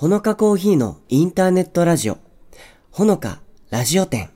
[0.00, 2.16] ほのかコーヒーのインターネットラジオ、
[2.90, 4.30] ほのかラジオ店。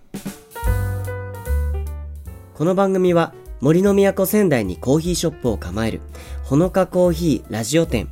[2.52, 6.02] この番組は森の都仙台にコーヒーショップを構える
[6.42, 8.10] ほのかコーヒーラジオ店、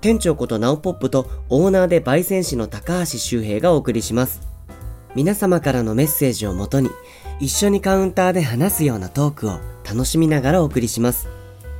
[0.00, 4.40] 店長ことナオポップとオーナーで焙煎士の高橋周平がお送りします。
[5.14, 6.88] 皆様からのメッセージをもとに
[7.38, 11.28] 一緒にカウンターで話すようなトークを楽しみながらお送りします。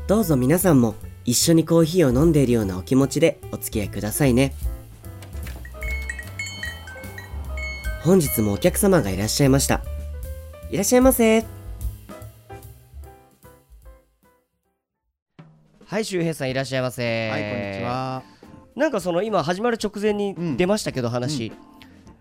[0.07, 0.95] どうぞ皆さんも
[1.25, 4.53] 一緒にコーヒーを飲んでいるようなお気持ちでお付き合いくださいね。
[8.05, 9.81] 本日もお客様がいらっしゃいました。
[10.71, 11.43] いらっしゃいませ。
[15.87, 17.31] はい、周平さんいらっしゃいませ。
[17.31, 17.83] はい、こんにち。
[17.83, 18.23] は。
[18.77, 21.51] なんかその今始まる直前にうん出ましたけど話、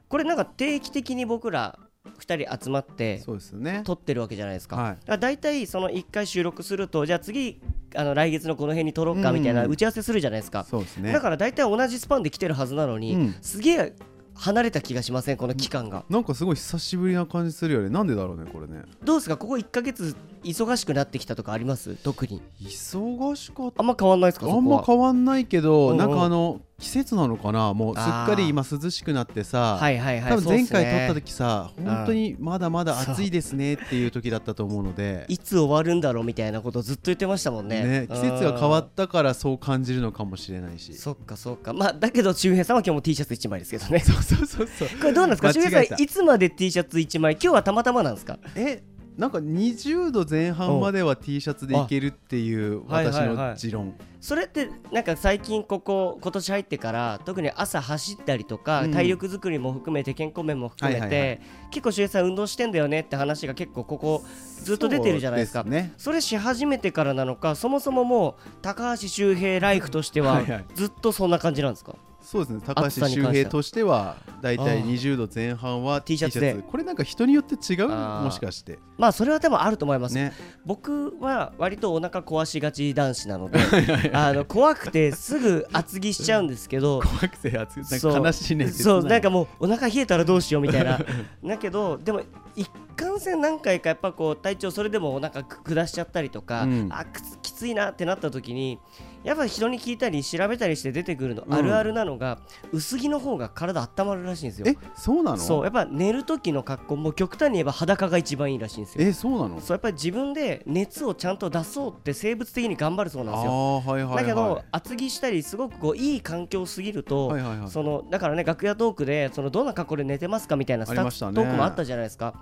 [0.07, 1.77] これなんか定期的に僕ら
[2.17, 3.81] 2人集まってそうですね。
[3.83, 4.77] 撮ってるわけじゃないですか。
[4.77, 7.61] はいだ大体その1回収録するとじゃあ次
[7.93, 10.63] あの来月のこの辺に撮ろうかうんみたいな打ち合わせするじゃないですか。
[10.63, 11.11] そうですね。
[11.11, 13.93] だから大体同じスパンで来てるはずなのに、うんすげえ
[14.35, 15.37] 離れた気がしません？
[15.37, 16.03] この期間が。
[16.09, 17.89] なんかすごい久しぶりな感じするよね。
[17.89, 18.83] なんでだろうね、これね。
[19.03, 19.37] どうですか？
[19.37, 21.95] ここ1ヶ月忙しくなってきたとかあります？
[21.95, 22.41] 特に。
[22.61, 24.53] 忙しかっあんま変わんないですかた。
[24.53, 27.73] あんまわ変わんないけど、うんうんなんかあの季節なのかな？
[27.73, 29.77] もうすっかり今涼しくなってさ。
[29.79, 30.31] はいはいはい。
[30.31, 35.25] 多分前回撮った時さ、本当にまだまだ暑いですねっていう時だったと思うので。
[35.29, 37.83] いつ終わるんだろうみたいなことずっと言ってましたもんね。
[37.83, 40.93] ね、季節が変わっったからそう感じるのかもしれないし。
[40.95, 44.87] そっかそっかまあだけど周平さんは今日も T シャツ1枚ですけどねそうそうそうそう。
[44.99, 45.53] これどうなんですか？
[45.53, 47.33] 周平さんいつまで T シャツ1枚？
[47.33, 48.37] 今日はたまたまなんですか？
[48.55, 48.83] え
[49.17, 53.35] なんか20度前半までは T シャツでいけるっていうはい私はいはい。
[53.51, 61.37] の持論、それってなんか最近ここ今年入ってから特に朝走ったりとか、うん体力作りも含めて健康面も含めて、はいはいは
[61.71, 64.23] 結構周平さん運動してんだよねって話が結構ここ
[64.63, 65.63] ずっと出てるじゃないですか。
[65.63, 65.93] ね。
[65.97, 70.65] それし始めてからなのかそもそももう高橋周平ライフとしてははいはい。
[70.73, 71.95] ずっとそんな感じなんですか？
[72.23, 72.61] そうですね。
[72.65, 76.55] 高暑橋周平としてはだいたいあー20度前半は T シャツで。
[76.55, 77.89] これなんか人によって違う？
[77.89, 78.79] もしかして。
[78.97, 80.33] まあそれはでもあると思います、ね。
[80.65, 83.59] 僕は割とお腹壊しがち男子なので
[84.13, 88.69] あの怖くてすぐ厚着しちゃうんですけど 怖くて熱いそうなんか悲しいね。
[88.69, 89.03] そう。
[89.03, 90.99] なんかももうお腹冷えたらどうしようみたいな。
[91.43, 92.21] だけどでも
[92.55, 96.89] 一貫性何回かやっぱこう体調それでもお腹く下しちゃったりとか、うん。
[96.91, 97.05] あ
[97.41, 98.79] きついなってなった時に
[99.23, 102.39] やっぱ人に聞いたり調べたりして出てくるの、あるあるなのが
[102.71, 104.67] 薄着の方が体温まるらしいんですよ。
[104.67, 105.37] えそうなの？
[105.37, 109.07] そうやっぱ寝る時の格好も極端に言えば裸が一番いいらしいんですよ。
[109.07, 109.61] えそうなの？
[109.61, 113.51] そうやっぱり自分で熱をちゃんと出そうって生物的に頑張るそうなんですよ。
[113.77, 117.69] はいはいはいだけど厚着したりすごくこういい環境すぎると、はいはいはい。
[117.69, 122.33] そのだからね楽屋トークでそのどんな格好で寝てますかみたいなスタッフトークもあったじゃないですか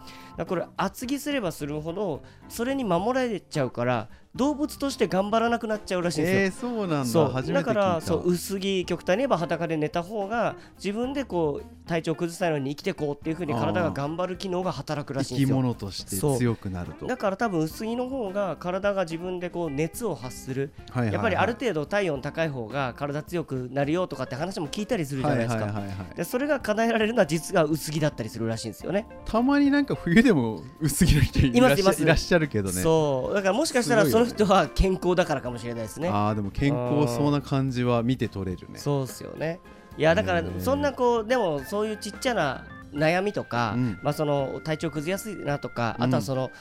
[0.41, 7.53] だからこれ厚着すればするほどそれに守られちゃうから動物として頑張らなくなっちゃうらしいんですよ、えーそうなんだ。
[7.53, 15.55] だからそう薄着極端に言えば裸で寝た方が自分でこう体調崩さないように生きてこうっていうふうに体が頑張る機能が働くらしいん生きですよ。
[15.57, 17.07] 物として強くなると。
[17.07, 20.71] だから多分薄着の方が体が自分でこう熱を発する。
[20.91, 21.13] はいはいはい。
[21.13, 25.65] やっぱりある程度体温高い方が体強くなるよとかって話も聞いたりするじゃないですか。
[25.65, 29.07] はいはいはいはいでそれが叶えられるのは実は薄着だったりするらしいんですよね。
[29.25, 32.81] たまになんか冬でも薄着の人いらっしゃいらっしゃるけどね。
[32.81, 33.33] そう。
[33.33, 36.09] だからもしかしたらその人は健康だからかもしれないですね。
[36.09, 38.79] ああでも健康そうな感じは見て取れるね。
[38.79, 39.59] そうっすよね。
[39.97, 43.99] いやだからそんなこうでもそういうちっちゃな悩みとか、うん。
[44.01, 46.03] まあその体調崩れやすいなとか、うん。
[46.05, 46.51] あとはその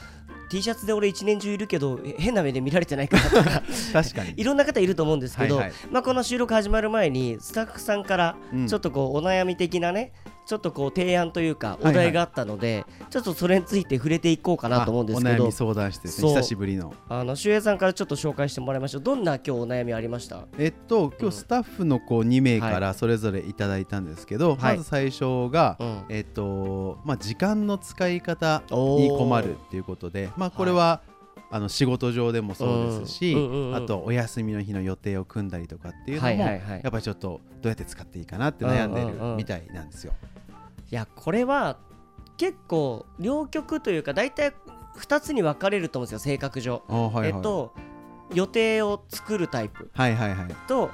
[0.49, 4.33] T シャツで俺一年中いるけど変な目で見られてないかとか 確かに。
[4.37, 5.73] いろんな方いると思うんですけど、はいはい。
[5.91, 8.67] まあ、この収録始まる前にスタッフさんからうん。
[8.67, 10.13] ちょっとこうお悩み的なね
[10.51, 11.93] ちょっとこう提案というかいはい。
[11.93, 15.29] お題があったので、ちょっとそれについて触れていこうかなと思うんですけど。
[15.29, 16.93] あお悩み相談室ですね久しぶりの。
[17.07, 19.01] あの周平さんからちょっと紹介してもらいましょう。
[19.01, 20.47] どんな今日お悩みありました？
[20.57, 24.77] えっと今日スタッフの子2名かはらそれぞれいただいたんですけど、はい。
[24.77, 26.03] まず最初が、うん。
[26.09, 31.01] えっとまあ時間の使い方に困るっていうことでまあこれは、
[31.53, 33.39] あの仕事上でもそうですし、うん。
[33.39, 36.81] うんうんうんあとお休みの日の予定を組んだりとかっていうのも、はいはいはい。
[36.83, 40.13] やっぱりちょっとどうやって使っていいかなって悩んでうんうんうんるみたいなんですよ。
[40.91, 41.77] いやこれは
[42.37, 44.53] 結構両極というか大体
[44.97, 47.73] 2つに分かれると思うんですよ性格上、はいはい、えっと
[48.33, 49.91] 予定を作るタイプ。
[49.93, 50.55] はいはいはい。
[50.67, 50.89] と、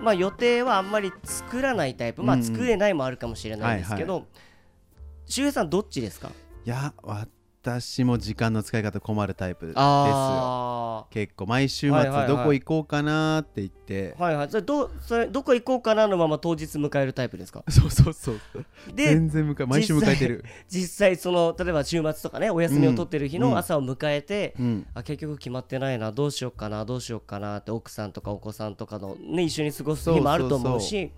[0.00, 2.40] まあ、予定はあんまり作らないタイプ、まあ、うん。
[2.40, 4.24] うん作れないもあるかもしれないんですけど、
[5.26, 6.30] 周平さんどっちですか？
[6.64, 6.94] いや
[7.62, 9.80] 私も時間の使い方困るタイプですよ。
[9.82, 14.48] あ結構毎週末はいはいはいどこ行こうかなって言って、あはいはい。
[14.50, 17.62] それどそれどこ行こうかなのまま当日迎えるタイプですか？
[17.68, 18.40] そうそうそう
[18.94, 23.42] で全然迎え毎週迎えてる、実際その例えば週末とかねお休みを取ってる日うん。
[23.42, 31.12] の朝を迎えて、うん、あ結局決まってないなどうしようかなどうしようかなって奥さんとかお子さんとかのね一緒に過ごす日もあると思うし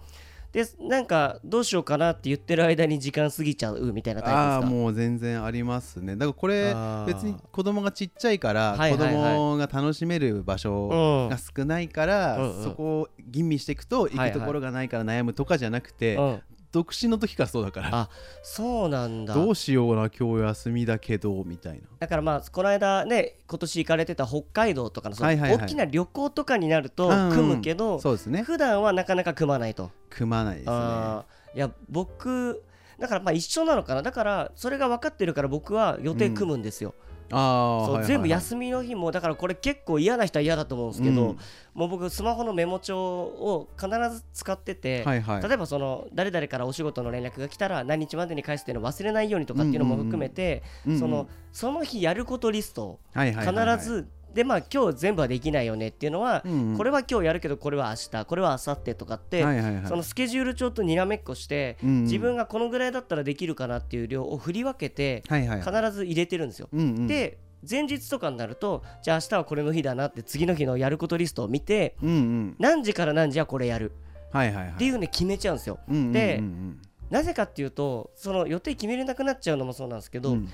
[0.52, 4.54] でなんかどうしようかなって言ってる間に時間過ぎちゃうみたいなタイプですか？
[4.54, 6.14] ああもう全然ありますね。
[6.14, 6.74] だからこれ
[7.06, 17.88] 別に子供がちっちゃいから子供が楽しめる場所うんが少ないからそこを吟味していくと行くところがないから悩むとかじゃなくてうん、独身の時からそうだから。
[17.92, 18.08] あ
[18.42, 19.34] そうなんだ。
[19.34, 21.80] どうしような今日休みだけどみたいな。
[21.98, 25.64] だからまあこの間ね今年行かれてた北海道とかのそのはいはいはい。
[25.64, 27.36] 大きな旅行とかになるとうんうん。
[27.36, 28.42] 組むけど、そうですね。
[28.42, 29.90] 普段はなかなか組まないと。
[30.10, 30.72] 組まないですね。
[30.74, 32.62] あーいや僕
[32.98, 34.02] だからまあ一緒なのかな。
[34.02, 36.94] だからそれが分かってるから僕は予定組むんですよ、
[37.32, 41.38] ああそう全部休みの日もだからこれ結構嫌な人は嫌だと思うんですけど、うん。
[41.74, 45.42] もう僕スマホのメモ帳を必ず使ってて、はいはい。
[45.42, 50.92] 例えばその誰々からお仕事の連絡が来たら何日までに返すっていうのを忘れないようにとかっていうのも含めて、うん。
[50.92, 50.98] うん。
[50.98, 56.76] そのその日やることリストを必ずでまあ今日全部はできないよねっていうのは、うんうん。
[56.76, 59.86] これは今日やるけどこれは明日これは明後日とかって、はいはいはい。
[59.86, 62.02] そのスケジュール帳とにらめっこして、うんうん。
[62.04, 65.82] 自分がこのぐらいだったらできるかなっていう量を振り分けて、はいはいはい。
[65.82, 66.68] 必ず入れてるんですよ。
[66.72, 67.06] うんうん。
[67.06, 67.38] で
[67.68, 72.56] 前日とかになるとじゃあ明日はこれの日だなって次の日のやることリストを見てうんうん。
[72.58, 73.92] 何時から何時はこれやる。
[74.32, 74.72] はいはいはい。
[74.72, 75.78] っていうね決めちゃうんですよ。
[75.88, 76.16] うんうんうんうん。
[76.16, 76.42] で
[77.10, 80.48] なぜかっていうとその予定決めれなくなっちゃうのもそうなんですけど、うん。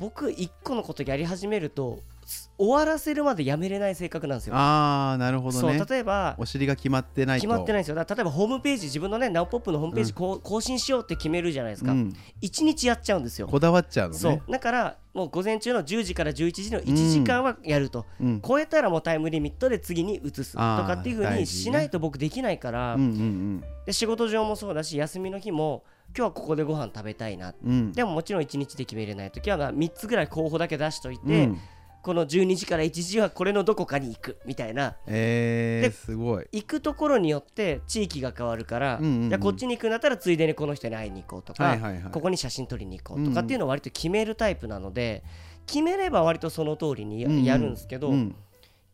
[0.00, 2.13] 僕一個のことやり始めるとす
[2.56, 4.54] 終わらせるまでやめれない性格なんですよ。
[4.54, 5.78] ああなるほどね。
[5.78, 7.42] そう例えばお尻が決まってないと。
[7.42, 7.96] 決まってないんですよ。
[7.96, 12.14] 例えばホームページ自分のねナオポップのホームページこう更新しようって決めるじゃないですか、うん。
[12.40, 13.48] 一日やっちゃうんですよ。
[13.48, 14.20] こだわっちゃうのね。
[14.20, 14.42] そう。
[14.48, 18.40] だからもう午前中の10時から11時の1時間はやると、うん。
[18.40, 25.84] 超えたらもうタイムリミットで次に移すとかっていう風に大事ねしないと僕できないから、うんうんで仕事上もそうだし休みの日も
[26.16, 27.54] 今日はここでご飯食べたいな。
[27.64, 27.70] うん。
[27.70, 31.58] うんでももちろん1日で決めれない時はまあ3つぐらい候補だけ出しといて、うん
[32.04, 34.94] この12時から1時はこれのどこかに行くみたいな。
[35.06, 36.46] えー、ですごい。
[36.52, 39.28] 行くところによって地域が変わるから、うんうんうん。
[39.30, 42.12] じゃあこっちに行くんだったらついでにこの人に会いに行こうとか、はいはいはい。
[42.12, 45.24] ここに写真撮りに行こうとかっていうのを割と決めるタイプなので
[45.66, 48.36] 決めれば割とその通りにや,、うんうんるんですけど、うん。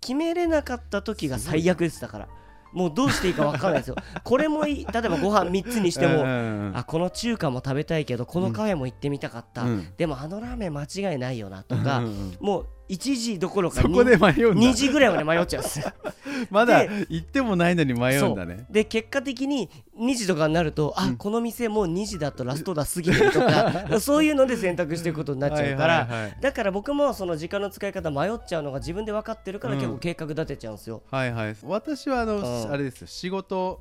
[0.01, 2.29] 決めれなかった時が最悪ですだから。
[2.73, 3.97] もうどうしていいか分かんないですよ。
[4.23, 9.89] これもいい例えばご飯3つにしても、うんあこの中華も食べたいけどこのカフェも行ってみたかった、うん。
[9.97, 12.37] でもあのラーメン間違いないよなとか、うんうん。
[12.41, 14.61] もう1時どころかそこで迷うんだ。
[14.61, 15.79] 2時ぐらいまで迷っちゃうんです。
[15.79, 15.93] よ
[16.51, 18.67] まだで行ってもないのに迷うんだね。
[18.69, 26.37] で結果的に2時とかになると、あこの店もう2時だとラストだ過ぎてるとか そういうので選択していくことになっちゃうから、はいはいはい。
[26.41, 29.81] だから僕もその時間の使い方迷っちゃうのが自分で分かってるからうん。
[29.81, 31.03] 結構計画立てちゃうんですよ。
[31.11, 31.57] はいはい。
[31.63, 32.73] 私はあの、うん。
[32.73, 33.07] あれですよ。
[33.07, 33.81] 仕事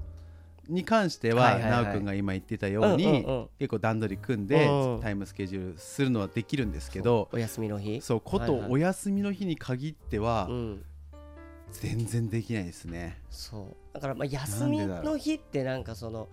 [0.69, 1.83] に関しては,、はいはいはい。
[1.83, 3.50] なおくんが今言ってたように、うんうんうん。
[3.60, 5.00] 結構段取り組んで、うん。
[5.01, 8.01] タイムスケジュールするのはできるんですけどお休みの日。
[8.01, 10.86] そうことお休みの日に限っては、うん、
[11.71, 13.21] 全然できないですね。
[13.30, 13.94] そう。
[13.94, 16.30] だからまあ休みの日ってなんかその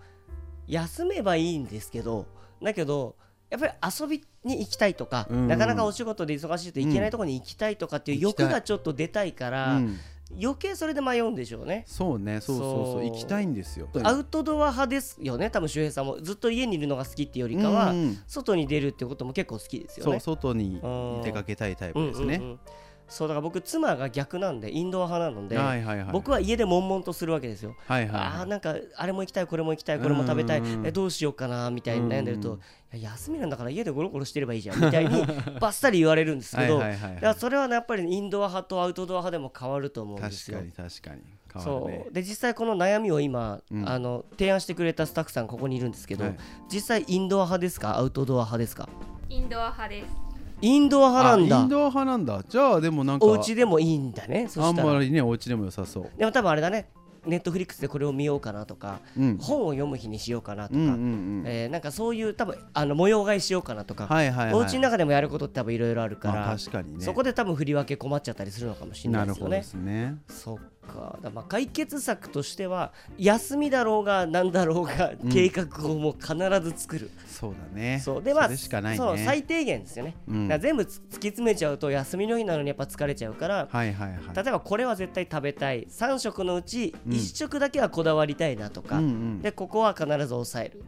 [0.67, 2.25] 休めばいいんですけど
[2.61, 3.15] だけど
[3.49, 9.97] やっぱり遊びに行きたいとか、うんなかなかお仕事で忙しいと行けないところに行きたいとかっていう欲がちょっと出たいから、うん
[10.41, 11.83] 余計それで迷うんでしょうね。
[11.87, 13.05] そうねそうそうそう。
[13.05, 13.89] 行きたいんですよ。
[14.03, 15.49] アウトドア派ですよね。
[15.49, 20.19] 多分周平さんもずっと家にいるのが好きっていうよりかは、うんうん外に出るってことも結構好きですよそうね。
[20.19, 20.87] 外にう
[21.19, 22.59] ん出かけたいタイプですね、うんうんうん
[23.09, 27.75] そうだから僕妻が逆なんでインドア派なので、はいはいはい僕は家で悶々とするわけですよ。
[27.87, 28.41] はいはいあはい。
[28.41, 32.59] ーなんかあれも行きたいこれも行きたいこれも食べたいえどうしようかなみたいに悩んでると、
[32.91, 35.25] 休みなんだから家でゴロゴロしてればいいじゃんみたいに
[35.59, 37.11] バッサリ言われるんですけど、はいはいはい。
[37.11, 40.57] はいだからそれはねやっぱりインドア派とアウトドア派でも変わると思うんですよ。
[40.59, 40.89] 確かに。
[40.89, 41.21] 確かに。
[41.53, 42.05] 変わそるね。
[42.09, 42.13] う。
[42.13, 43.87] で実際この悩みを今、うん。
[43.89, 46.37] あの提案してくれたスタッフさんここにいるんですけど、はい。
[46.69, 47.97] 実際インドア派ですか？
[47.97, 48.89] アウトドア派ですか？
[49.29, 50.26] インドア派です。
[50.61, 51.59] インドア派なんだ。
[51.59, 52.43] あインドア派なんだ。
[52.47, 54.47] じゃあでもなんかお家でもいいんだね。
[54.49, 56.11] そあんまりねお家でも良さそう。
[56.17, 56.89] でも多分あれだね。
[57.25, 59.37] ネットフリックスでこれを見ようかなとか、うん。
[59.37, 61.43] 本を読む日にしようかなとか、うんうんうん。
[61.45, 64.53] えーなんかそういう多分あの模様替えしようかなとか、はいはいはい。
[64.55, 67.03] お家の中でもやることって多分いろいろあるから、まあ確かにね。
[67.03, 69.49] そこで多分振り分け困っちゃったりするのかもしれなですよね。
[69.49, 69.87] ないるほどで。
[70.07, 70.17] すね。
[70.29, 70.57] そっ
[70.87, 71.19] か。
[71.21, 78.01] だまあ解決策としては休みだろうがなんだろうが計画をもう必ず作る、そうだね。
[78.03, 78.23] そう。
[78.23, 78.97] でまあそれしかないね。
[78.97, 80.59] そう最低限ですよね、うん。
[80.59, 84.19] 全部つ突き詰めちゃうと休みの日なのにやっぱ疲れちゃうから、はいはいはい。
[84.35, 85.85] 例えばこれは絶対食べたい。
[85.85, 87.13] 3食のうちうん。
[87.13, 89.41] 1食だけはこだわりたいなとか、うんうん。
[89.41, 90.83] でここは必ず抑える。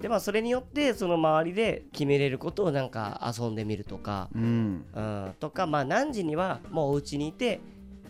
[0.00, 4.84] でまあそれによってその周りで決めれることをなんか遊んでみるとか、うん。
[4.94, 7.60] うん、とかまあ何時にはもうお家にいて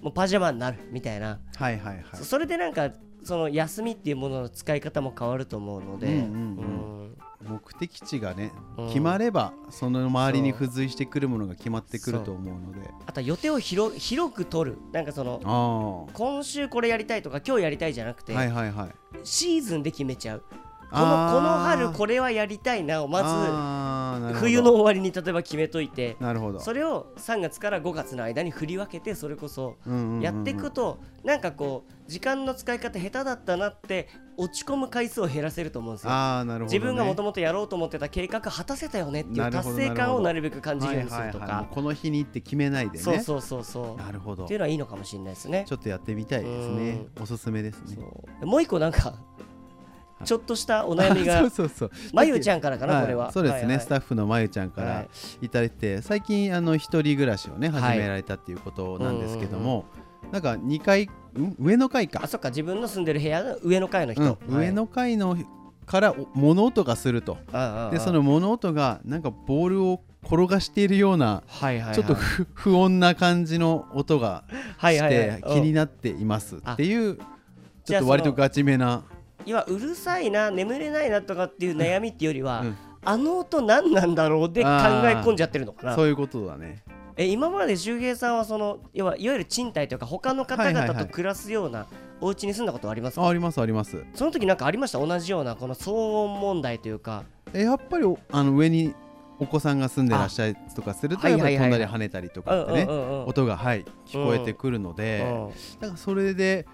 [0.02, 2.04] もうパジャマになるみたいな、はいはいはい。
[2.14, 2.90] そそれでなんか
[3.24, 6.28] その休みっていうものの使い方も変わると思うので、うんうんうん。
[6.32, 6.98] うん
[7.40, 8.88] 目的地がねうん。
[8.88, 12.90] 決まればその周りに付随してくるものが決まってくると思うので。
[13.06, 14.78] あとは予定を広広く取る。
[14.92, 18.88] なんかそのあ今週これやりたいとか今日やりたいじゃなくて、あはいはいはい。
[19.22, 20.42] シーズンで決めちゃう
[20.90, 23.22] このこの春これはやりたいなをま
[24.32, 26.60] ず冬の終わりに例えば決めといてなるほど。
[26.60, 29.76] それを3月から5月の間に振り分けてそれこそ
[30.20, 36.10] やっていくとなんかこう時間の使い方下手だったなって落ち込む回数を減らせると思うんですよ。
[36.10, 41.62] ああなるほど、ね、自分がもともとやろうと思ってた計画果たせたよねっていう達成感をなるべく感じるようにするとはいはいはい。
[41.64, 43.04] もかうこの日にって決めないでね。
[43.04, 44.02] そうそうそうそう。
[44.02, 44.44] なるほど。
[44.44, 45.64] っていうのはいいのかもしれないですね。
[45.68, 47.06] ちょっとやってみたいですね。
[47.20, 47.98] おすすめですね。
[48.42, 49.14] もう一個なんか
[50.24, 51.90] ちょっとしたお悩みが そうそうそう。
[52.12, 53.02] まゆちゃんからかなはい。
[53.04, 53.30] これは。
[53.32, 53.80] そうですね、はいはい。
[53.80, 55.08] スタッフのまゆちゃんかはらい。
[55.42, 59.84] いただいて最近あの一人暮らしをねはい始められたっていうことなんですけども、
[60.32, 61.54] なんか2階ん？
[61.58, 62.20] 上の階か。
[62.22, 65.36] あそっか自分の住んでる部屋の上の階の人、うん上の階の
[65.86, 67.38] からお物音がすると。
[67.52, 71.94] はいでその物音がなんかボールを転がしているようなはいはいはい。
[71.94, 75.42] ちょっと不不穏な感じの音がしはいはいはい。
[75.42, 77.18] て気になっていますっていう
[77.84, 79.04] ちょっと割とガチめな
[79.48, 82.76] 要はうるさいな眠れないなとかっていう悩みっていうよりは、うん。
[83.04, 84.72] あの音何なんだろうで考え
[85.24, 85.94] 込んじゃってるのかな。
[85.94, 86.82] そういうことだね。
[87.16, 91.86] え今まで周平さんはその要はいわゆる賃貸というか他の方々はいはいはいと暮らすような
[92.20, 94.04] お家に住んだことはありますか、あありますあります。
[94.14, 94.98] その時なんかありました？
[94.98, 97.24] 同じようなこの騒音問題というか。
[97.54, 98.94] えやっぱりおあの上に
[99.38, 102.86] お子さんが住んでらっしゃるとかすると飛んだり跳ねたりとかってね
[103.26, 106.66] 音がはい聞こえてくるのでうんだからそれで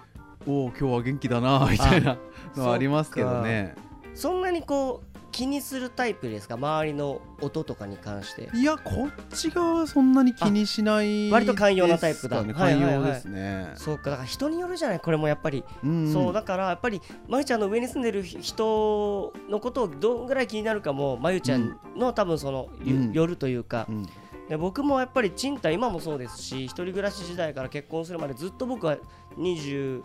[0.46, 2.16] おお今日は元気だなみたいな
[2.56, 3.74] のはありますけどね。
[4.14, 6.54] そんなにこう気にするタイプですか？
[6.54, 8.48] 周りの音とかに関して。
[8.54, 12.42] いやこっち側はそんなに気にしない割と寛容なタイプだ。
[12.42, 12.70] ですかね。
[12.70, 12.94] はいはいはい。
[12.94, 13.72] 寛容ですね。
[13.74, 23.12] そうかだから人によるじゃないこれもやっぱり、うんそうだからやっぱりまゆちゃんの上に住んでる人のことをどんぐらい気になるかもまゆちゃんの多分その、ようん。
[23.12, 23.86] よるというか。
[23.88, 24.06] う、ん。
[24.48, 28.98] で僕もやっぱり賃貸今もそうですし一人暮らし時代から結婚するまでずっと僕は
[29.38, 30.02] 20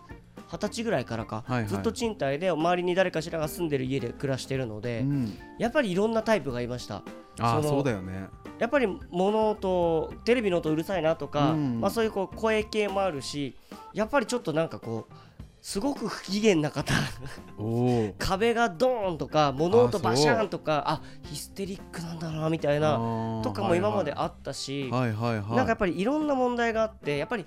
[0.49, 1.67] 20歳ぐらいからか、はいはい。
[1.67, 5.37] ずっと賃貸で周りに誰かしらが住んでる家で暮らしてるので、うん。
[5.59, 7.03] やっぱりいろんなタイプがいました。
[7.39, 8.27] ああそうだよね。
[8.57, 11.79] やっぱり物音テレビの音うるさいなとか、うん。
[11.79, 13.55] まあ、そういうこう声系もあるし
[13.93, 15.13] やっぱりちょっとなんかこう
[15.61, 16.93] すごく不機嫌な方。
[18.17, 25.55] 壁がドーンとか物音バシャーンとかあヒステリックなんだなみたいなとかも今まであったし、はいはいはい。
[25.55, 27.45] なんかやっぱりいろんな問題があってやっぱり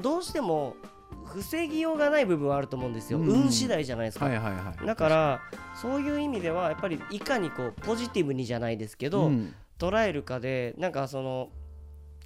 [0.00, 0.76] どうしても
[1.26, 3.28] 防ぎようがない部分はあると思うんですよ、うん。
[3.28, 4.86] うん運次第じゃないですか、はいはいはい。
[4.86, 5.40] だから
[5.74, 9.54] そういう意味ではやっぱりいかにこうポジティブにじゃないですけど、うん。
[9.78, 11.50] 捉えるかでなんかその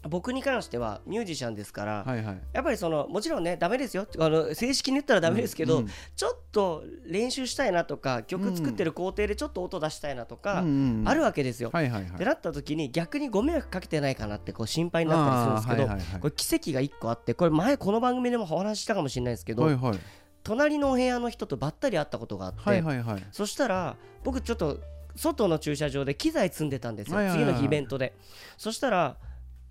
[0.09, 2.40] 僕に関してはミュージシャンですから、はいはい。
[2.52, 4.07] やっぱりそのもちろんねダメですよ。
[4.19, 11.71] あの正式に言ったらダメですけど、うんちょっと練習したいなとか曲作ってる工程でちょっと音出したいなとか、うんうんうんあるわけですよ。
[11.71, 19.99] ってなった時に逆にご迷惑かけてないかなってこう心配になったりするんですけど、これ奇跡が1個あってこれ前この番組でもお話ししたかもしれないですけど、はいはい。
[20.42, 22.83] 隣のお部屋の人とばったり会ったことがあって、
[23.30, 24.80] そしたら僕ちょっと
[25.14, 28.14] 外の駐車場で機材積んでたんですよ、次の日イベントで。
[28.57, 29.16] そしたら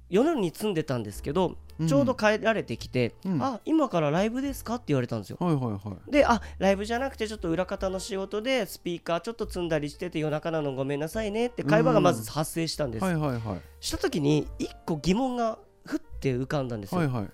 [0.10, 1.88] 夜に積んでたんですけど、うん。
[1.88, 3.42] ちょうど帰られてきて、うん。
[3.42, 4.76] あ今からライブですか？
[4.76, 5.38] って言われたんですよ。
[5.40, 6.12] はいはいはい。
[6.12, 13.62] であライブじゃなくてちょっと裏方の仕事でスピーカーちょっと積んだりしてて夜中なのごめんなさいねって会話がまず発生したんです、はいはいはい。
[13.80, 17.30] した時に一個疑問がふって浮かんだんですよ、はいはい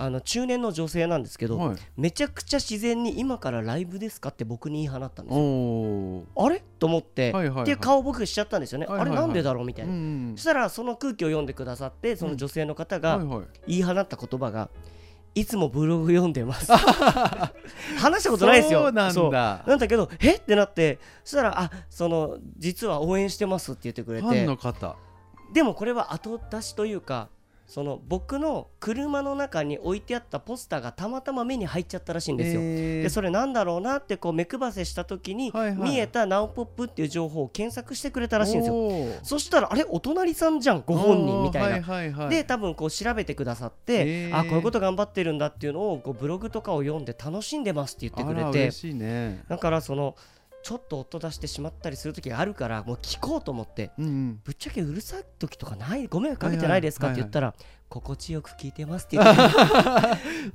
[0.00, 1.76] あの中年の女性なんですけど、はい。
[1.96, 6.24] めちゃくちゃ自然に今からライブですかって僕に言い放ったんですよ。
[6.36, 6.62] あれ？
[6.78, 7.62] と思って、はいはいはい。
[7.62, 9.18] っていう顔を僕しちゃったんですよね、はいはいはい。
[9.18, 13.46] あれなんでだろうみたいな、んそしたらその空気を読んでくださってその女性の方がはいはい。
[13.66, 14.70] 言い放った言葉が
[15.34, 16.72] 「いつもブログ読んでます」
[17.98, 18.80] 話したことないですよ。
[18.84, 19.32] そうなんそう。
[19.32, 20.36] だなんだけど「え？
[20.36, 24.96] っ?」てなってそしたら「あその実は応援してます」って言ってくれファンての方。
[25.52, 27.28] でもこれは後出しというか
[27.70, 32.60] その僕の車の中に置いてあったポスターがたまたま目に入っちゃったらしいんですよ。
[32.60, 33.02] えー。
[33.04, 35.90] でそれなんだろうなってこう目配せした時にはいはい。
[35.90, 39.20] 見えた「ナオポップ」っていう情報を検索してくれたらしいんですよ。
[39.22, 41.68] そしたらあれお隣さんじゃんご本人みたいな。
[41.78, 42.30] おーはいはいはい。
[42.30, 48.94] で多分こう調べてくださって、あこういうこと頑張ってるんだっていうのをこうブログとかを読んで楽しんでますって言ってくれて。
[48.94, 49.44] ね。
[49.48, 50.16] だからその
[50.62, 54.40] ちょっと音出してしまったりする時があるからもう聞こうと思ってうんうん。
[54.44, 57.54] ぶっちゃけうるさい時とかないご迷惑かけてないですかはいはいって言ったら、
[57.88, 59.42] 心地よく聞いてますって言って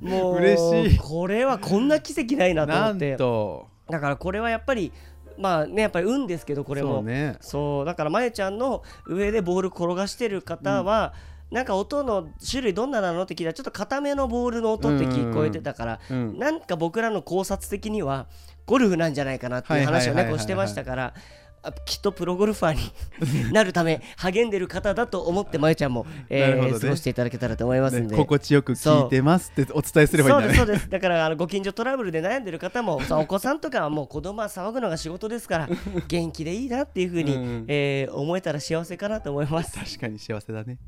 [0.00, 0.98] もう嬉しい。
[0.98, 3.66] これはこんな奇跡ないなと思なんってと。
[3.90, 4.92] だからこれはやっぱり
[5.38, 6.96] まあねやっぱり運ですけどこれも。
[6.96, 7.36] そうね。
[7.40, 11.12] そうだからまゆちゃんの上でボール転がしてる方は、
[11.50, 16.38] なんか音の種類どんななのって聞いたらちょっと固めのボールの音って聞こえてたから、うん。
[16.38, 18.26] なんか僕らの考察的には
[18.66, 21.14] ゴルフなんじゃないかなっていう話をねこうしてましたから
[21.62, 30.54] あきっとプロゴルファーになるため励んでる方だと思ってまゆちゃんも、え過ごしていただけたらと思いますんねで、心地よく聞いてますってお伝えすればいいんだね。
[30.54, 30.66] そう。
[30.66, 30.90] ですそうです。
[30.90, 35.68] だからあのご近所トラブルで悩んでる方もさお子さんとかはもう子供は騒ぐのが仕事ですから
[36.06, 37.64] 元気でいいなっていうふうに、うん。
[37.66, 39.76] えー思えたら幸せかなと思います。
[39.76, 40.78] 確かに幸せだね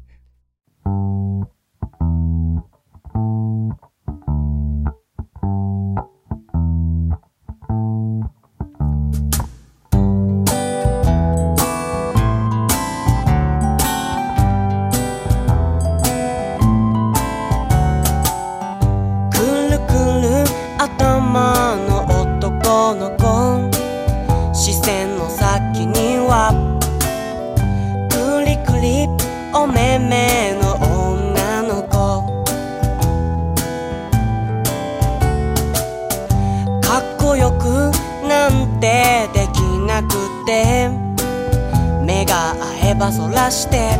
[42.98, 43.96] ばそらして。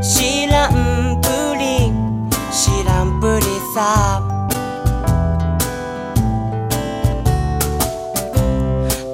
[0.00, 1.92] 知らんぷり
[2.50, 4.22] 知らんぷりさ。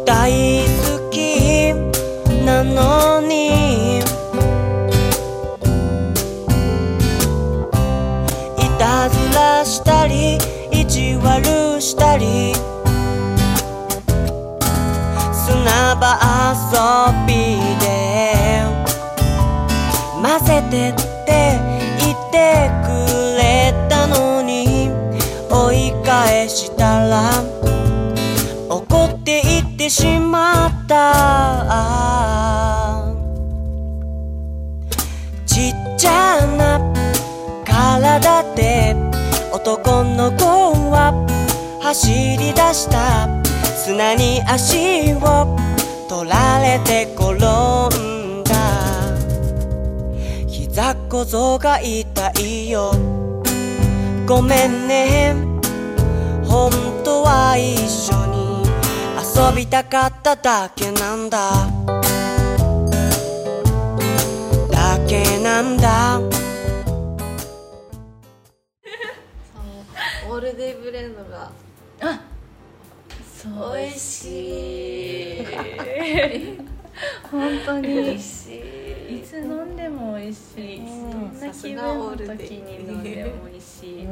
[0.04, 1.74] 大好き
[2.44, 3.98] なのに。
[3.98, 4.00] い
[8.78, 10.38] たずらしたり
[10.70, 12.54] 意地悪したり。
[15.32, 16.18] 砂場
[16.52, 17.25] 遊び
[20.70, 20.94] てっ
[21.24, 21.58] て
[22.00, 22.88] 言ってく
[23.36, 24.90] れたのに
[25.50, 27.30] 追い返したら
[28.68, 30.96] 怒って言ってしまった。
[35.46, 36.80] ちっちゃな
[37.64, 38.94] 体で
[39.52, 40.44] 男の子
[40.90, 41.12] は
[41.82, 43.28] 走り出した。
[43.76, 45.56] 砂に足を
[46.08, 48.05] 取られて転んだ。
[50.76, 52.92] 膝小僧が痛いよ。
[54.26, 55.34] ごめんね。
[56.44, 56.70] 本
[57.02, 58.62] 当は一緒に
[59.16, 61.50] 遊びたかっただけなんだ。
[64.70, 66.20] だけなんだ。
[70.28, 71.50] オールデイブレンドが。
[73.42, 75.46] そう美味しい。
[77.32, 78.65] 本当に美味しい
[80.26, 81.10] 美味しい、うん。
[81.10, 84.06] どんな気分の時に飲んでも美味しい、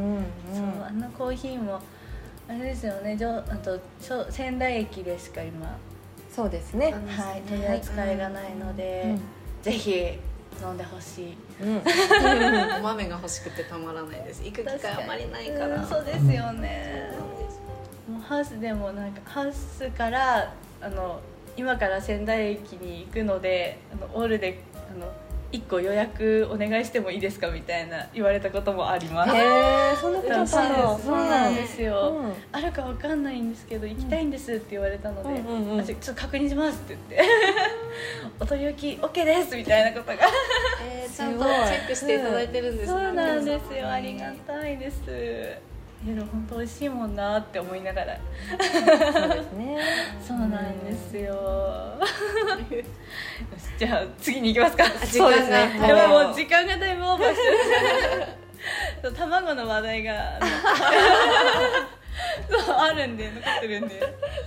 [0.55, 1.81] そうあのコーヒーも
[2.49, 3.19] あれですよね。
[3.21, 3.81] あと
[4.31, 5.77] 仙台駅でしか今、
[6.31, 6.93] そうですね。
[6.93, 9.17] はい、取り扱いがないので、
[9.63, 10.19] ぜひ
[10.63, 11.37] 飲んでほしい。
[11.63, 11.77] うん。
[12.79, 14.45] お豆が欲しくてたまらないです。
[14.45, 15.77] 行く機会あまりないから。
[15.77, 17.11] うんそうですよね。
[18.09, 21.21] もうハウスでもなんかハウスからあの
[21.57, 25.11] 今から仙台駅に行くのであのオールであの
[25.55, 29.35] 1個予約お願いしてもいいですかみたいな言われたこともあります。
[29.35, 30.99] へえ、そんなことあそうったの。
[30.99, 32.33] そうなんですよ、うん。
[32.51, 35.81] あるかわかんないんですけど行きたいんですって言われたので、うんうんうん。
[35.81, 37.31] あちょっと確認しますって言って。
[38.41, 40.27] お取り置き OK ですみたいなことが。
[40.85, 43.89] えーちゃんとチェックしていただいてるんですそうなんですよ。
[43.89, 44.97] ありりがたいです。
[45.03, 45.74] い
[46.07, 48.19] やでも本当美味しいもんなって思いながら。
[48.51, 49.79] そうですね。
[50.27, 51.99] そうなんですよ。
[53.79, 54.85] じゃあ次に行きますか。
[55.07, 55.81] そうですね。
[55.89, 57.51] やばいもう時間がだいぶオーバーして
[59.11, 59.13] る。
[59.17, 60.41] 卵の話題が
[62.51, 64.01] そうあるんで残ってるんで。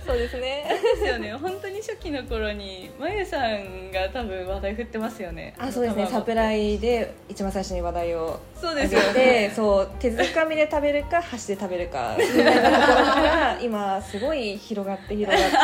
[0.06, 0.64] そうですね。
[0.96, 1.32] ですよね。
[1.32, 5.54] 本当に初期の頃にまゆさんが多分話題振ってますよね。
[5.58, 6.06] あ、そうですね。
[6.06, 9.52] サプライで一番最初に話題をそうで上すよね。
[9.54, 15.56] そう手づかみで食べるか箸で食べるかみたいなところから今すごい広がって広がって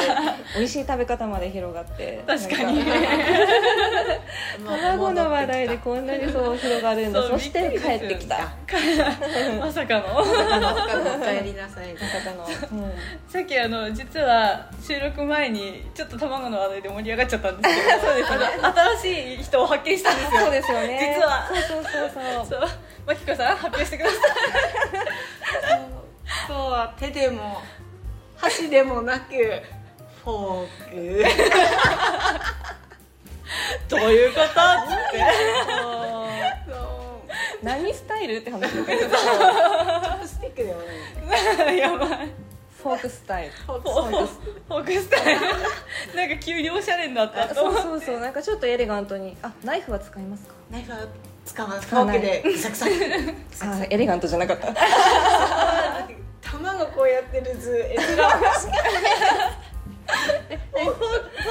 [0.56, 2.84] 美味しい食べ方まで広がって確かに。
[4.64, 8.52] 卵の話題でこんなにそう広がるんだそして帰ってきた。
[9.58, 10.18] まさかの。
[10.18, 11.94] お帰りなさい
[12.32, 12.74] の、 う。
[12.74, 12.92] ん。
[13.28, 18.00] さっきあの実は収録前にちょっと卵の話題で盛り上がっちゃったんですけど。
[18.06, 20.40] そうです、新しい人を発見したんですよ。
[20.44, 21.14] そうですよね。
[21.16, 21.46] 実は。
[21.48, 22.10] そうそうそう
[22.50, 22.60] そう。
[22.60, 22.70] そう。
[23.06, 24.20] マキコさん発表してください。
[26.48, 27.62] 今日は手でも
[28.36, 29.32] 箸でもなく
[30.24, 31.24] フォーク。
[33.88, 34.46] どういうこと？
[34.46, 34.52] っつっ
[35.12, 35.18] て
[37.62, 39.16] 何スタイルって話だけど。
[40.26, 40.78] スティックでは
[41.66, 41.78] ない。
[41.78, 42.30] やばい。
[42.82, 43.52] フォークスタイル。
[43.52, 44.92] フォーク。
[44.92, 45.40] スタイル。
[46.16, 47.48] なんか急におしゃれになった。
[47.48, 48.20] とそうそうそう。
[48.20, 49.36] なんかちょっとエレガントに。
[49.42, 50.54] あナイフは使いますか？
[50.70, 50.98] ナイフは
[51.44, 51.80] 使わない。
[51.80, 52.92] フォークでサクサク。
[53.64, 54.74] あエレガントじゃなかった。
[56.42, 57.76] 卵こうやってる図フ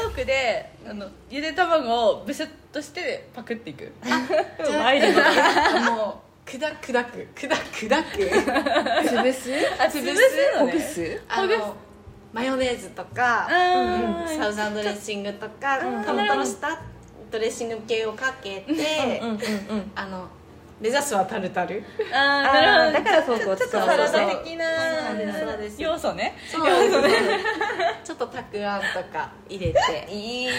[0.08, 5.16] ォークでであのゆで卵をブシュッとしてパクっていくじゃあ 前に
[5.92, 7.28] もう砕く砕く。
[7.36, 8.18] 砕く砕く。
[9.08, 9.52] 潰す？
[9.80, 10.72] あ潰すのね。
[10.72, 11.22] ほぐす？
[11.30, 11.76] あの
[12.34, 13.48] マヨネーズとか
[14.28, 16.04] サウザンドレッシングとかうん。
[16.04, 16.82] トロトロした
[17.32, 19.92] ドレッシング系をかけてうんうんうん。
[19.96, 20.28] あの
[20.82, 21.84] 目指すはタルタル？
[22.14, 23.00] あーあなるほど。
[23.00, 24.44] ーだからフォークをちょっとサラダそうそう。
[24.44, 24.66] 的な
[25.10, 25.82] そうですそうです。
[25.82, 26.36] 要素ね。
[26.52, 26.66] そう。
[28.04, 30.08] ちょっとたくあんとか入れて。
[30.12, 30.50] いい。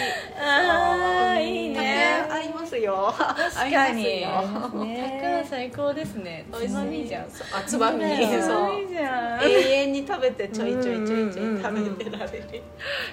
[0.41, 2.25] ああいいね。
[2.29, 3.13] 合いますよ。
[3.15, 4.03] 確確かに。
[4.03, 5.21] ね。
[5.21, 6.45] たくあん最高ですね。
[6.51, 7.29] つまみじゃん。
[7.29, 7.47] そう。
[7.53, 8.03] あつまみ。
[8.03, 8.61] つそう。
[8.63, 9.43] まみじゃん。
[9.43, 9.49] 永
[9.83, 12.63] 遠に食べてちょいちょいちょいちょい食べてられる。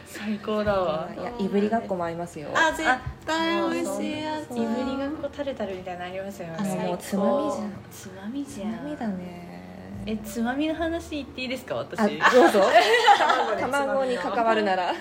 [0.06, 1.08] 最高だわ。
[1.14, 2.48] いやいぶりがっこも合いますよ。
[2.54, 2.88] あ絶
[3.26, 4.56] 対美味しいやつ。
[4.56, 6.54] いぶりがっこタルタルみたいなのありますよね。
[6.58, 7.72] あもうつまみじゃん。
[7.90, 8.72] つまみじゃん。
[8.84, 10.02] 涙ね。
[10.06, 12.18] えつまみの話言っていいですか私？
[12.18, 12.62] どうぞ。
[13.58, 14.92] 卵に関わるなら。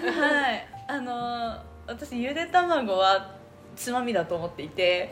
[0.88, 3.36] あのー私ゆで卵は
[3.76, 5.10] つまみだと思っていて。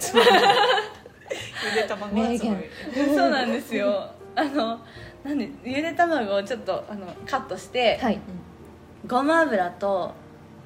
[1.75, 2.65] ゆで卵はつまみ
[3.15, 4.09] そうなんですよ。
[4.35, 4.79] あの
[5.23, 8.19] なんでゆで卵をちょっとあのカットして、はい。
[9.05, 10.11] ごま油と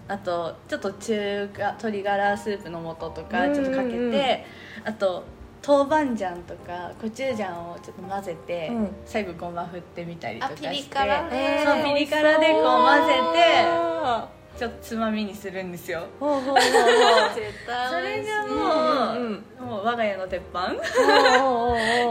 [0.07, 4.37] あとちょっと中華鶏ガラスープの素とかちょっとかけて、うんうん
[4.85, 5.23] あと
[5.65, 8.89] 豆板醤とかコチュジャンをちょっと混ぜて、うん。
[9.05, 11.63] 最後ごま振ってみたりとかしてあピリ辛ね。
[11.65, 16.05] そうピリ辛でこう混ぜあてちょっとつまみにするんですよ。
[16.19, 20.73] それがもう,、うんもう我が家の鉄板。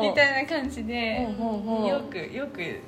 [0.01, 1.89] みたいな感じでほうほうほう。
[1.89, 2.81] よくよく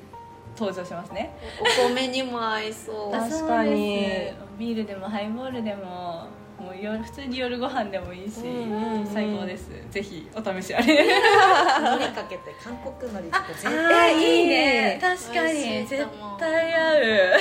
[0.57, 1.31] 登場しますね。
[1.61, 3.11] お米にも合いそう。
[3.11, 4.33] 確かに。
[4.57, 6.27] ビールでもハイボールでも
[6.65, 9.07] もう夜普通に夜ご飯でもいいし、うんうんうん。
[9.07, 9.69] 最高です。
[9.91, 10.85] ぜひお試しあれ。
[11.05, 14.55] 海苔かけて韓国海苔とか絶対えいいね。
[14.95, 16.07] ね確かに絶
[16.39, 17.33] 対合う。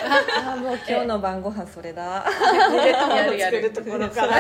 [0.47, 2.27] あーもう今日の晩ご飯それだ。
[2.73, 4.33] ゆでや卵るやる作るところから。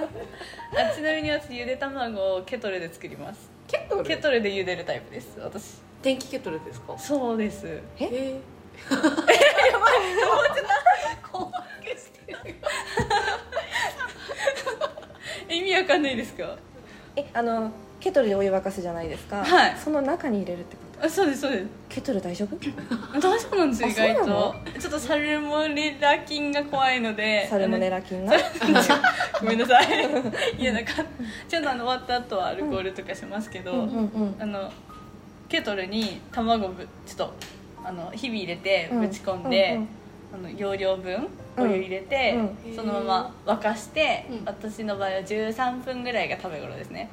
[0.02, 3.50] あちなみに私ゆで卵をケトルで作ります。
[3.68, 4.04] ケトル？
[4.04, 5.80] ケトルで茹でるタイプです私。
[6.02, 6.96] 電気ケトルですか？
[6.98, 7.66] そうです。
[7.98, 8.40] え
[15.54, 16.56] 意味わかんないですか？
[17.16, 19.44] えあのケトルでお湯沸かすじゃないですか。
[19.44, 19.76] はい。
[19.76, 21.06] その中に入れるってこと？
[21.06, 21.66] あそうですそうです。
[21.88, 22.56] ケトル大丈夫？
[23.20, 24.54] 大丈夫なんですよあ意外そうなの？
[24.74, 24.80] と。
[24.80, 28.34] ちょっとサルモネラ菌が怖いのでサルモネラ菌が？
[29.40, 29.86] ごめんなさい。
[30.58, 30.92] いやなんか
[31.48, 33.90] ちゃんとあの終わった後はアルコールとかしますけど、うんうんう
[34.24, 34.36] ん。
[34.38, 34.72] あの
[35.48, 37.34] ケトルに卵ぶちょっと
[37.84, 39.00] あのひび入れてうん。
[39.00, 39.88] ぶち込んで、うんうん。
[40.32, 41.26] あの容量分
[41.62, 42.76] お湯入れて、うん。
[42.76, 43.00] そのま
[43.44, 44.42] ま沸かして、うん。
[44.44, 47.08] 私の場合は13分ぐらいが食べ頃ですね。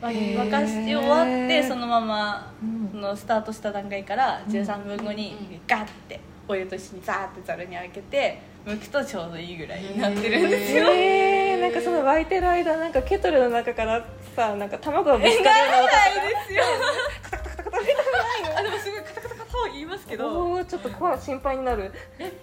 [0.00, 2.88] 沸かして終わってそのままうん。
[2.90, 5.60] そのスタートした段階から13分後にうん。
[5.66, 10.90] ガッてお湯と一緒にザーってざるにあけて剥くとちょうどいいぐらいになってるんですよ。
[10.90, 14.04] えー、なんかその沸いてる間なんかケトルの中から
[14.36, 15.90] さなんか卵がぶつかるような
[16.28, 16.64] ですよ。
[18.56, 21.92] あでもすごいカタカタカタは言いますけどおーちょっと怖い心配になる。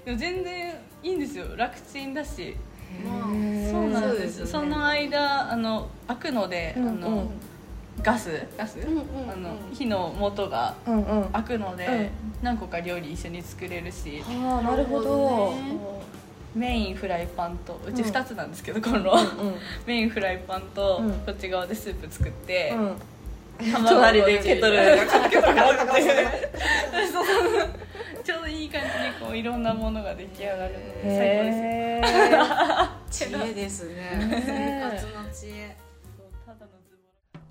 [0.05, 1.45] でも全然いいんですよ。
[1.55, 2.55] 楽ちんだし。
[3.05, 4.45] まあそうなんですそうですよ。
[4.45, 7.29] ねその間あの開くので、うんあのうん
[8.03, 8.45] ガス。
[8.57, 9.31] ガス、うんうんうん。
[9.31, 11.29] あの火の元がうんうん。
[11.31, 12.09] 開くので、うん。
[12.43, 15.51] 何個か料理一緒に作れるし、ああなるほど。
[15.51, 15.77] ね。
[16.55, 18.09] メインフライパンとうちうん。
[18.09, 19.55] 2つなんですけどコンロ、うん。
[19.85, 21.11] メインフライパンと、うん。
[21.11, 22.75] こっち側でスープ作って、
[23.57, 25.93] 隣でケトルがカタカタカタカタ
[27.11, 27.25] そう。
[28.23, 31.97] ちょうどいい感じにこういろんなものが出来上がるので
[33.09, 33.95] 最高です知恵ですね。
[33.95, 35.77] ね生活の知恵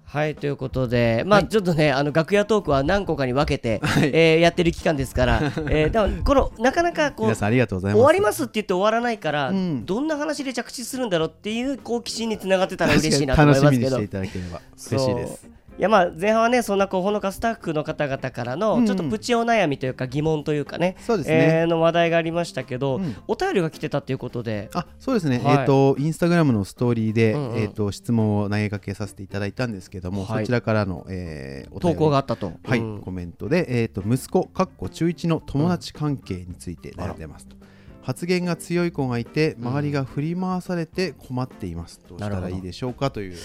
[0.05, 4.11] はい、ということで、まあ、ちょっとね、あの楽屋トークは何個かに分けて、はい。
[4.15, 8.01] えーやってる期間ですから、 えー、でもこのなかなかこう皆さんありがとうございます。
[8.01, 9.85] 終わりますって言って終わらないから、うん。
[9.85, 13.97] どんな話で着地するんだろうっていう好奇心につながってたら嬉しいなと確思いますけど。
[13.97, 18.85] 楽しみにしていただければ嬉しいですいやまあ前半はねそんなこうほのかスタッフの方々からうんうん。
[18.85, 21.61] のちょっとプチお悩みというか疑問というかね,、そうですね。
[21.61, 23.17] えーの話題がありましたけど、うん。
[23.27, 24.71] お便りが来てたということで。
[24.73, 25.59] あそうですね、はい。
[25.59, 27.59] えっ、とインスタグラムのストーリーで、うんうん。
[27.59, 30.45] えっ、と質問を投げかけさせていただいたんですけども、はい。
[30.45, 32.53] そちらからの、えー投り稿があったと。
[32.65, 33.01] はい、うん。
[33.01, 37.57] コメントで、えー、と息子かっこ中1の友達関係について悩んでますと、
[38.03, 43.37] 発言が強い子がいて周りが振り回されて困っています、どうしたらいいでしょうかという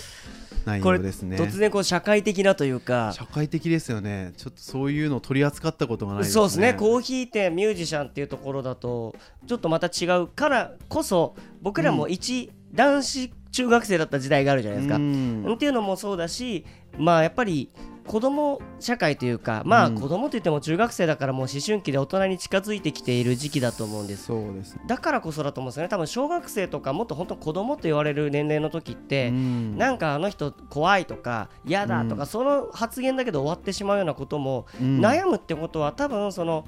[0.66, 1.38] 内これ容ですね。
[1.38, 3.12] 突然こう社会的なというか。
[3.16, 4.34] 社会的ですよね。
[4.38, 6.34] ちょっとそういうのを取り扱ったことがないですね。
[6.34, 6.74] そうですね。
[6.74, 9.16] コーヒー店ミュージシャンっていうところだと
[9.48, 14.96] ちょっとまた違うからこそ僕らも一男子中学生だった時代があるじゃないですか。
[14.96, 15.54] うん。
[15.54, 16.66] っていうのもそうだし
[16.98, 17.70] まあやっぱり
[18.12, 19.96] 子供社会というかまあうん。
[19.96, 24.26] 子供といっても中学生だからもう思春期で大人に近づいてきている時期だと思うんです。
[24.26, 24.76] そうです。
[24.76, 25.88] ねだからこそだと思うんですよね。
[25.88, 29.78] 多分小学生とかもっと本当子供と言われる年齢の時って、うん。
[29.78, 32.28] なんかあの人怖いとか嫌だとか、うん。
[32.28, 35.00] その発言だけで終わってしまうようなことも、うん。
[35.00, 36.66] 悩むってことは多分その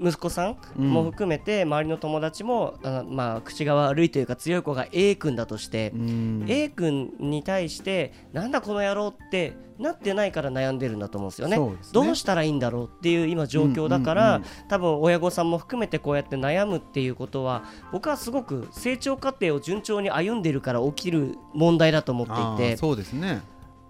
[0.00, 0.90] 息子さんうん。
[0.90, 6.44] も含めて周りの友達も、あまあ口が悪いというか強い子が A 君だとして、うん。
[6.48, 11.58] A 君に対してなんだこの野郎ってなってないから悩んでるんだと思うんですよね。
[11.58, 11.76] ね。
[11.92, 22.74] どうしたらいいんだろうっていう今状況だから、多分親御さんも含めてこうやって悩むっていうことは僕はすごく成長過程を順調に歩んでるから起きる問題だと思ってあいて。
[22.74, 23.42] ーそうですね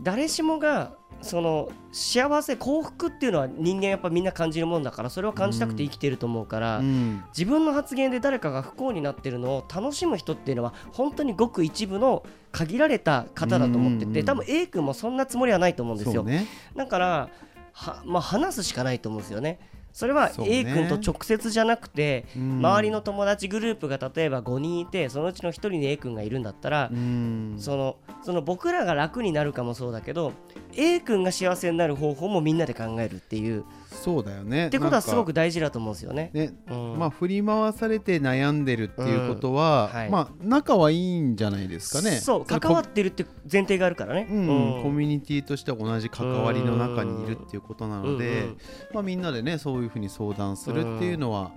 [0.03, 7.23] 誰しもがその幸せ幸福っていうのは人間やっぱみんな感じるもんだからそれを感じたくて生きてると思うから、うん。
[7.29, 14.09] 自分の発言で誰かが不幸になってるのを楽しむ人っていうのは本当にごく一部の限られた方だと思ってうんうん。
[14.09, 16.47] うんて多分 A 君もそんなつもりはないと思うんですよ、ね。
[16.75, 17.29] だから
[17.73, 19.59] は、まあ、話すしかないと思うんですよね
[19.93, 22.59] それは A 君と直接じゃなくて、うん。
[22.59, 27.57] 周りの友達グループが例えば5人いてそのうちの1人に A 君がいるんだったら、うん。
[27.59, 30.33] そのその僕らが楽になるかもそうだけど
[30.75, 33.65] A 君が幸せになる方法もみんなで考えるっていう
[34.03, 34.67] そうだよね。
[34.67, 36.31] ってことはすごくく大事だと思うんですよね。
[36.33, 36.99] ねうん。
[36.99, 40.11] まあ振り回されて悩んでるっていうことは、うんはい。
[40.11, 42.13] まあ仲はいいんじゃないですかね。
[42.17, 44.29] そうれ関わってるって前提があるからね。
[44.31, 44.83] うんうん。
[44.83, 48.49] コミュニティとして同じ関わりの中にいるっていうことなので、
[48.93, 51.53] まあ、みんなでねそういうふうに相談するっていうのは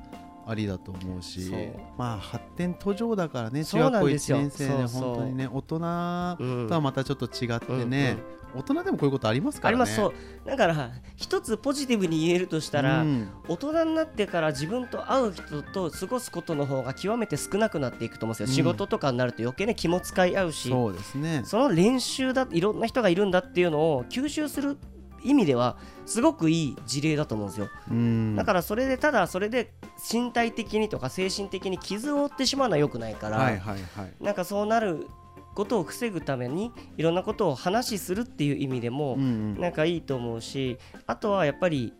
[0.47, 1.51] ありだと思うし、
[1.97, 4.37] まあ発展途上だからねそ中学校1うなんですよ。
[4.37, 6.67] 年生で本当にね大人うん。
[6.67, 8.17] とはまたちょっと違ってね、
[8.55, 9.81] 大人でもこういうことありますからね。
[9.81, 10.13] ありますそう。
[10.45, 13.29] だから一つポジティブに言えるとしたら、うん。
[13.47, 18.53] 大人になってから自分と会う人と過ごすことの方が極めて少なくなっていくと思うんですよ、うん。
[18.53, 21.41] 仕事とかになると余計に気も使い合うしそうですね。
[21.45, 24.77] その練習だいろんな人がいるんだっていうのを吸収する
[25.23, 27.69] 意味ではすごくいい事例だと思うんですよ。
[27.89, 28.35] うん。
[28.35, 29.73] だからそれでただそれで
[30.11, 34.13] 身体的にとか精神的に傷を負ってしまうのは良くないから、はいはいはい。
[34.21, 35.07] なんかそうなる
[35.55, 41.93] ことを防ぐためにいろんなことを話しするっていう意味でも、なんかいいと思うしあとはやっぱり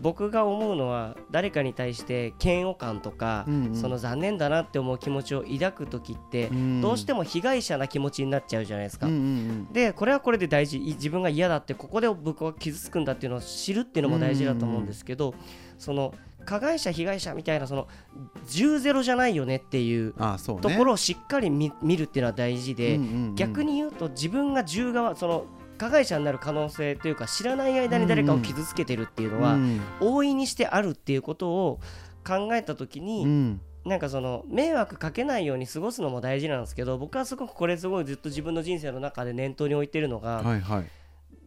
[0.00, 3.74] 僕が思うのは誰かに対して嫌悪感とか、うんうん。
[3.74, 6.80] その残念だなって思う気持ちを抱く時って、うん。
[6.80, 9.06] どうしても被害者な気持ちになっちゃうじゃないですか。
[9.06, 9.72] うんうん。
[9.72, 10.78] でこれはこれで大事。
[10.78, 15.34] い自分が嫌だってここで僕は傷つくんだっていうのを知るっていうのも大事だと思うんですけど、
[15.78, 17.88] その加害者被害者みたいなその
[18.46, 22.98] 10ゼロじゃないよねっていうところをしっかり見見るっていうのは大事で、
[23.34, 25.46] 逆に言うと自分が10側その
[25.78, 29.80] 加害者になる可能性というか知らない間に誰かを傷つけてるっていうのは、うん。
[30.00, 31.80] 大いにしてあるっていうことを
[32.26, 33.60] 考えた時に、うん。
[33.84, 40.86] なんかその迷惑かけないように過ごすのも大事なんですけど僕はすごくこれすごいずっと自分の人生の中で念頭に置いてるのが、はいはい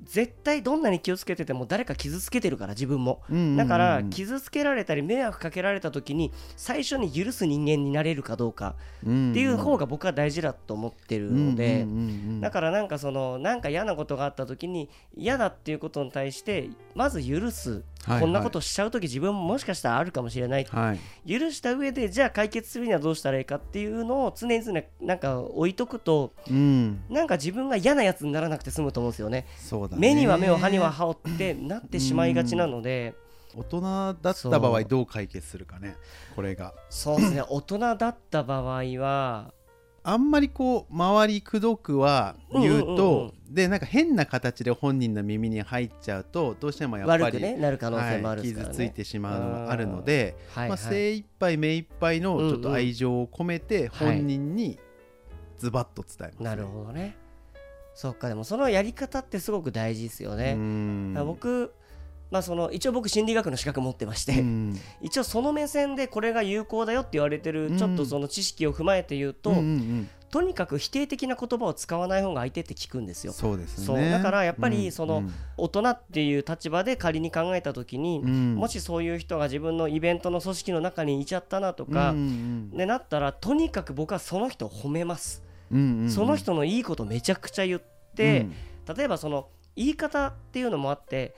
[0.03, 3.21] 絶対どんなに気をつけてても誰か傷つけてるから自分も。
[3.57, 11.85] だから傷つけられたり迷惑かけられた時に最初に許す人間になれるかどうかっていう方が僕は大事だと思ってるので
[12.39, 18.21] だかからなんかそのなんか嫌なことがあった時に嫌だっていうことに対してまず許すはいはい。
[18.21, 20.65] こんなことしちゃう時自分ももしかしたらあるかもしれない。
[20.65, 20.99] はい。
[21.29, 27.03] 許した上でじゃあ解決するにはどうしたらいいかっていうのを常々なんか置いとくとうん。
[27.09, 29.45] なんか自分が嫌なやつにならなくて済むと思うんですよね。
[29.57, 30.01] そうだね。
[30.01, 33.13] 目には目を歯には歯をってなってしまいがちなので。
[33.55, 33.81] 大人
[34.21, 35.97] だった場合どう解決するかね
[36.35, 36.73] これが。
[36.89, 37.43] そうですね。
[37.49, 39.53] 大人だった場合は
[40.03, 43.53] あんまりこう周りくどくは言うと、うんうんうん。
[43.53, 48.73] でなんか変な形で本人の耳に入っちゃうとどうしてもやっぱり悪くねなる可能性もあるはい、ですからね。
[48.73, 50.79] 傷ついてしまうのもあるので、まあ、はいはい。
[50.79, 54.79] 精一杯目一杯のちょっと愛情を込めて本人に
[55.57, 57.17] ズバッと伝えます、なるほどね。
[57.93, 60.55] そっかでもそのやり方ってすごく大事ですよね、
[61.25, 61.73] 僕
[62.31, 64.79] まあその一応僕心理学の資格持ってまして、うん。
[65.01, 67.77] 一応その目線でこれが有効だよって言われてるうん。
[67.77, 69.53] ちょっとその知識を踏まえて言うと、
[70.31, 73.33] とにかく否定的な言葉を使わない方が相手って聞くんですよ。
[73.33, 74.09] そうですね。
[74.11, 74.91] だからやっぱりうん。
[74.93, 75.23] その
[75.57, 78.55] 大人っていう立場で仮に考えた時に、うん。
[78.55, 82.15] もしそういう人が自分のイベントの組織の中にいちゃったなとか、
[82.71, 85.75] でなったらとにかく僕はその人を褒めます、そ
[86.25, 87.81] の人のいいことめちゃくちゃ言っ
[88.15, 88.47] て、
[88.95, 91.33] 例えばその言い方っていうのもあって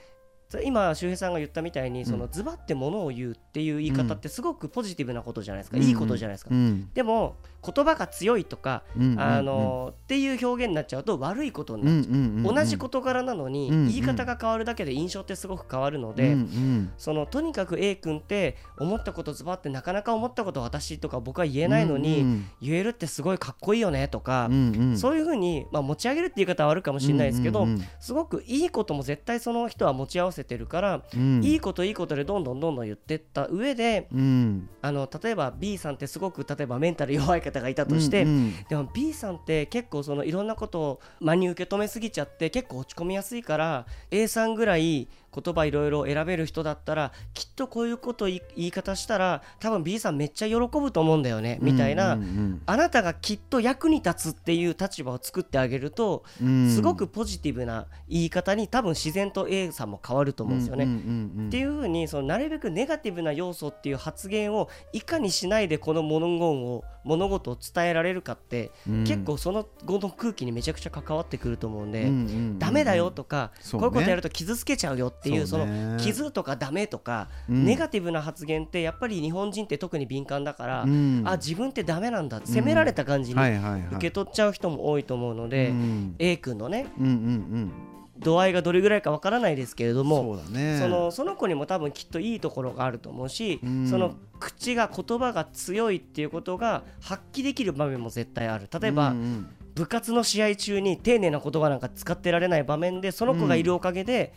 [0.64, 2.06] 今周平さんが言ったみたいにん。
[2.06, 5.82] そのズバってものを言うっていう言い方ってすごくポジティブなことじゃないですか、うん。
[5.82, 6.90] いいことじゃないですか、うん。
[6.94, 16.92] でも言葉が強いとか、うんあのっていう表現になっちゃうと悪いことになっちゃう、んうんうん同じ事柄なのに、言い方が変わるだけで印象ってすごく変わるので、うんうん。
[16.98, 24.98] そのとにかく A 君って思ったことズバってなかなか思ったこと私とか僕は言えないのに、うん言えるってすごいかっこいいよねとか、うんうん。
[24.98, 27.84] そういうふうに、まあ、持ち上げるって言い方はあるかもしれないですけど、うんうんうん。
[28.00, 31.44] すごくいいことも絶対その人は持ち合わせてるから、うん。
[31.44, 34.68] いいこといいことでどんどんどんどん言ってった上でうん。
[34.82, 38.54] あの例えば B さんってすごく例えばメンタル弱い方がいたとして、うんうん。
[38.68, 52.18] でも B さんって結構そのいろんなことを真に受け止めすぎちゃって結構落ち込みやすいから A さんぐらい言葉いろいろ選べる人だったらきっとこういうこと言い方したら多分 B さんめっちゃ喜ぶと思うんだよねみたいな、
[52.66, 56.70] あなたがきっと役に立つっていう立場を作ってあげると、うん。
[56.70, 60.84] すごくポジティブな言い方に多分自然と A さんも変わると思うんですよね。
[60.84, 69.04] っていうふうにそのなるべくネガティブな要素っていう発言をいかにしないでこの物言を物事を伝えられるかって、うん。
[69.04, 73.88] 結構その後の空気にめちゃくちゃ関わってくると思うんで、うんうんうんダメだよとか、そうね。
[73.88, 77.64] こういうことやると傷つけちゃうよっていうその傷とかダメとか、うん。
[77.64, 81.22] ネガティブな発言ってやっぱり日本人って特に敏感だから、うん。
[81.26, 86.14] あ自分ってダメなんだ責められた感じに受け取っちゃう人も多いと思うので、うん。
[86.18, 87.93] A 君のねうんうん
[88.24, 90.78] 度合いがどれぐらいかわからないですけれどうんもそね。
[90.80, 93.88] そのその子にも多分きっといいところがあると思うし、うん。
[93.88, 98.68] その口が言葉が強いっていうことが発揮できる場面も絶対ある。
[98.80, 99.46] 例えば、うんうん。
[99.74, 104.32] 部活の試合中に丁寧な言葉なんか使ってられない場面でその子がいるおかげで、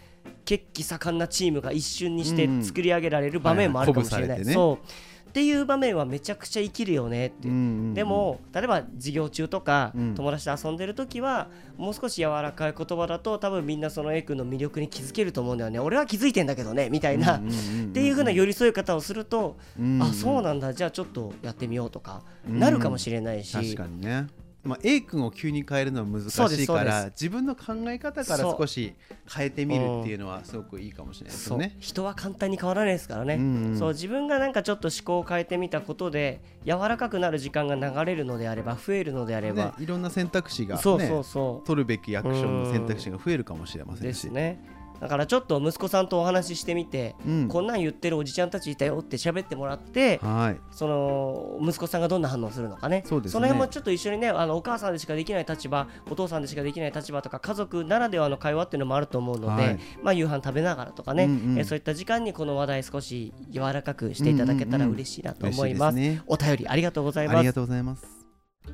[0.46, 2.64] 血気盛んなチームが一瞬にしてうん。
[2.64, 4.44] 作り上げられる場面もあるかもしれない、はいはい。
[4.46, 4.54] 鼓舞されてね。
[4.54, 7.48] そうっていう場面はめちゃくちゃ生きるよねって。
[7.48, 7.94] いううんうんうん。
[7.94, 10.16] でも例えば授業中とか、うん。
[10.16, 11.48] 友達と遊んでる時は
[11.78, 15.78] もう少し柔らかい言葉だと多分みんなその A 君の魅力に気づけると思うんだよね。
[15.78, 20.02] 俺は気づいてんだけどねみたいな、うんうんうんうんっていう風な寄り添い方をすると、うん。
[20.02, 24.26] あそうなんだじゃあちょっとやってみようとか、なるかもしれないし確かにね
[24.68, 28.94] まあ、A 君を急に変えるのは難しいから自分の考え方から少し
[29.34, 31.76] 変えてみるっていうのはすごくいいかもしれないですね。
[31.80, 33.42] 人は簡単に変わらないですからね、うん。
[33.42, 44.24] うんそう自分がなんかちょっと思考を変えてみたことで柔らかくなる時間が流れるのであれば増えるのであれねば、いろんな選択肢が、ね、そうそうそ取るべきアクションの選択肢が増えるかもしれまうせんし。
[44.24, 44.60] ですね
[45.00, 47.48] だからちょっと息子さんとお話ししてみて、うん。
[47.48, 50.60] こんなん言ってるおじちゃんたちいたよって喋ってもらってはい。
[50.72, 53.04] その息子さんがどんな反応するのかね。
[53.06, 53.40] そうですね。
[53.40, 59.80] の辺もちょっと一緒にねあのお母さんでしかできない立場お父さんでしかできない立場とか家族ならではの会話っていうのもあると思うので、はい。
[60.02, 61.58] まあ、夕飯食べながらとかね、うんうん。
[61.60, 66.24] えーそういった時間にこの話題少し柔らかくしていただけたら嬉しいなと思います,、うんうんうんすね。
[66.28, 67.38] お便りありがとうございます。
[67.38, 68.17] ありがとうございます。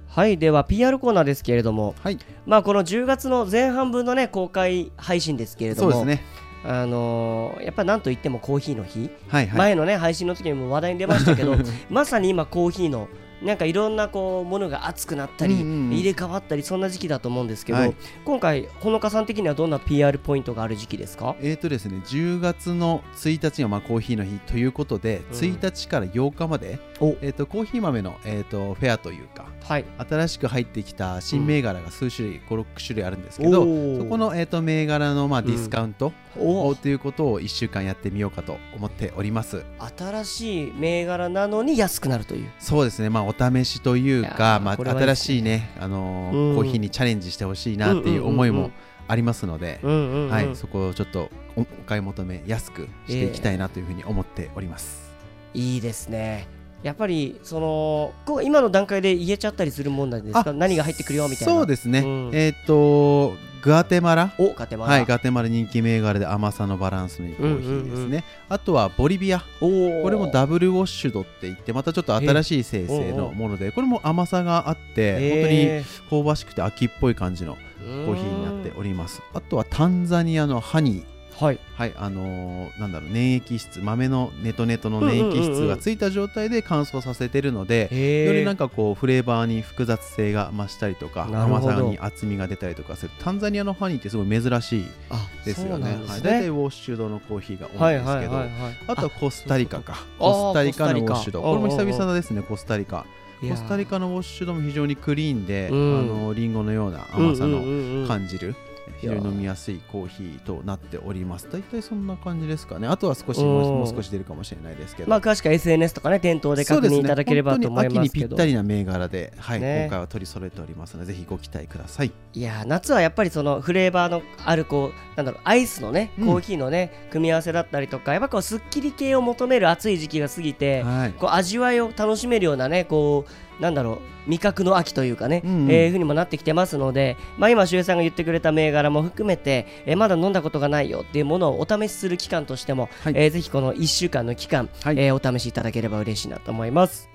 [0.08, 6.23] はいでは PR コーナーですけれどもはい、まあこの10月の前半分のね公開配信ですけれどもそうですね。
[6.65, 9.58] あのーやっぱなんといってもコーヒーの日、はいはい。
[9.58, 11.56] 前のね配信の時にも話題に出ましたけど
[11.89, 13.10] まさに今コーヒーの
[13.41, 17.95] なんかいろんなこうものが熱くなったり、入れ替わったりそんな時期だと思うんですけど、はい。
[18.23, 21.36] 今回ほのかさん的にはどんな PR ポイントがある時期ですか？
[21.41, 25.38] えーとですね、10月の1日がまあコーヒーの日ということで、うん。
[25.38, 29.85] 1日から8日まで、おえー、とコーヒー豆の、えー、とフェアというかはい。
[29.97, 39.63] 新しく入ってきた新銘柄が数種類、56種類あるんですけどそこの、えー、と銘柄の、まあ、ディスカウントおをということを1週間やってみようかと思っております。
[39.97, 42.49] 新しい銘柄なのに安くなるという。
[42.59, 44.83] そうですね、まあ、お試しというか、まあ、ね。
[44.83, 46.55] 新しいね、あのーうん。
[46.55, 48.71] コーヒーにチャレンジしてほしいなっていう思いも
[49.07, 55.13] ありますので、うんうんうんはい、そこをちょっとおお買い求めやすくしていきたいなというふうに思っております。
[55.53, 56.47] いいですね
[56.84, 60.50] やっぱりそのこう今の段階で言えちゃったりするもんなんですか？
[60.50, 61.54] あ何が入ってくるよみたいな。
[61.54, 62.30] そうですね、うん。
[62.34, 64.34] えっ、とグアテマラ？
[64.38, 64.91] おガテマラ。
[64.91, 68.24] はい、ガテマラ人気銘柄で甘さのバランスのいいコーヒーですね、うんうんうん。
[68.50, 69.39] あとはボリビア。
[69.62, 69.67] こ
[70.10, 79.22] れもダブルウォッシュドって言ってまたちょっと新しい生成のものでこれも甘さがあって本当にへ香ばしくて秋っぽい感じのーコーヒーになっております。
[79.34, 81.60] あとはタンザニアのハニーはい。
[81.76, 88.28] はいあのーなんだろう粘液質豆のネトネトの粘液質がついた状態で乾燥させてるので、へー。
[88.28, 93.12] よりなんかこうフレーバーに複雑性が増したりとか甘さに厚みが出たりとかする。
[93.19, 95.96] タンザニアのハニーってすごい珍しいあですよそうなね。
[96.08, 99.98] はい、大体ウォッシュドのコーヒーが多はいいんですけど、はいはいはいあとはコスタリカか。
[100.19, 103.06] コスタリカのウォッシュドこれも久々ですねコスタリカ。
[103.41, 106.00] コスタリカのウォッシュドも非常にクリーンで、うん。
[106.00, 108.08] あのリンゴのような甘さのうんうんうんうん。
[108.08, 108.56] 感じる
[109.00, 111.48] 非常に飲みやすいコーヒーとなっております。
[111.52, 112.88] 大体そんな感じですかね。
[112.88, 115.10] あとは少しうんもう少し出るかもしれないですけど。
[115.10, 119.82] まあ詳しくは SNS とかね店頭で確認いただければと思いますけそうですね本当に秋にぴどったりな銘柄で、はいね。
[119.84, 122.12] 今回は取り揃えておりますのでぜひご期待ください。
[122.34, 126.28] いやー夏はやっぱりそのフレーバーのあるこうなんだろうアイスのねうん。
[126.28, 131.13] コーヒーのね、組み合わせだったりとかやっぱこうすっきり系を求める暑い時期が過ぎて、はい。
[131.13, 133.31] こう味わいを楽しめるようなねこう
[133.63, 135.71] なんだろう味覚の秋というかね、うんうん。
[135.71, 143.13] えーふうにもなってきてますので、まあ、今周平さんが言ってくれた銘柄も含めて、えーまだ飲んだことがないよっていうものをお試しする期間としても、はい。
[143.15, 144.99] えーぜひこの1週間の期間、はい。
[144.99, 147.12] えーお試しいただければ嬉しいなと思います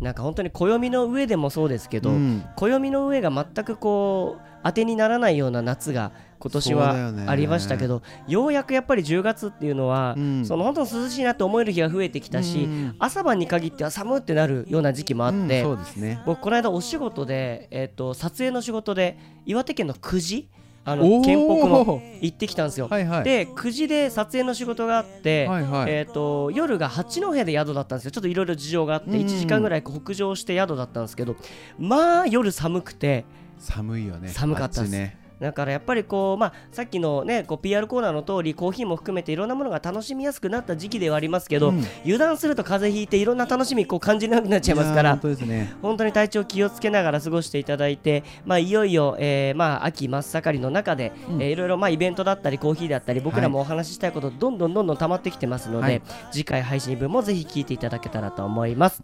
[0.00, 2.44] なんか本当に暦の上でもそうですけど、うん。
[2.56, 10.46] 暦の上が全くこう当てにならないような夏が今年はありましたけどようやくやっぱり10月っていうのは、うん。
[10.46, 12.96] その本当に涼しいなと思える日が増えてきたし、うん。
[12.98, 16.22] 朝晩に限っては寒ってなるような時期もあって、うんそうですね。
[16.26, 20.48] 僕この間お仕事で、えー、と撮影の仕事で岩手県の久慈
[20.84, 21.24] あおのー。
[21.24, 22.88] 県北の行ってきたんですよ。
[22.88, 23.24] はいはい。
[23.24, 25.92] で久慈で撮影の仕事があって、はいはい。
[25.92, 28.10] えー、と夜が八戸で宿だったんですよ。
[28.10, 29.14] ちょっといろいろ事情があってうん。
[29.16, 31.36] 1時間ぐらい北上して宿だったんですけど
[31.78, 33.24] まあ夜寒くて
[33.58, 34.28] 寒いよね。
[34.28, 34.90] 寒かったです。
[34.90, 41.84] ねだからやっぱりこう、まあ、さっきのねこう PR コーナーの通りコーヒーも含めていろんなものが楽しみやすくなった時期ではありますけど、うん。
[42.02, 45.74] 油断すると風邪ひいていろんな楽しみこう感じなくなっちゃいますから本当ですね。
[45.82, 51.42] 本当に体調気をつけながら過ごしていただいて、まあ、いよいよ、えーまあ、秋真っ盛りの中で、うん。
[51.42, 56.02] えーいろいろ、まあ、イベントだったりコーヒーだったり僕らもお話ししたいことどんどんどんどん溜まってきてますので、はい。
[56.30, 59.02] 次回配信分もぜひ聞いていただけたらと思います。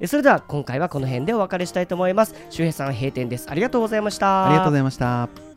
[0.00, 2.34] えーそれでは今回はこの辺でお別れしたいと思います。
[2.50, 3.48] 周平さん閉店です。
[3.50, 4.46] ありがとうございました。
[4.46, 5.49] ありがとうございました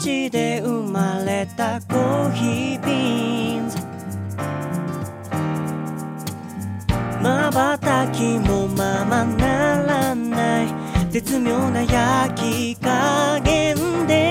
[0.00, 3.76] 地で生まれたコーヒービーンズ。
[7.22, 10.68] まばたきもままならない。
[11.10, 14.29] 絶妙な焼き加減で